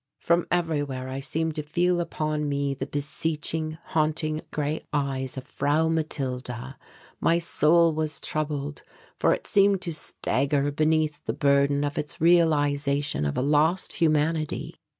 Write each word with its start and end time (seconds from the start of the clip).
From 0.17 0.47
everywhere 0.49 1.07
I 1.09 1.19
seemed 1.19 1.53
to 1.57 1.61
feel 1.61 1.99
upon 2.01 2.49
me 2.49 2.73
the 2.73 2.87
beseeching, 2.87 3.77
haunting 3.83 4.41
grey 4.49 4.81
eyes 4.91 5.37
of 5.37 5.43
Frau 5.43 5.89
Matilda. 5.89 6.75
My 7.19 7.37
soul 7.37 7.93
was 7.93 8.19
troubled, 8.19 8.81
for 9.19 9.31
it 9.31 9.45
seemed 9.45 9.83
to 9.83 9.93
stagger 9.93 10.71
beneath 10.71 11.23
the 11.25 11.33
burden 11.33 11.83
of 11.83 11.99
its 11.99 12.19
realization 12.19 13.27
of 13.27 13.37
a 13.37 13.43
lost 13.43 13.93
humanity. 13.93 14.75